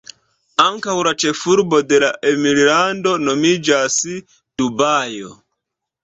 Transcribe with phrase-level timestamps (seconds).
[0.63, 3.99] Ankaŭ la ĉefurbo de la emirlando nomiĝas
[4.63, 5.29] Dubajo.